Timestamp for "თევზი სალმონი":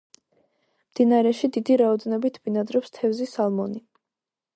2.97-3.83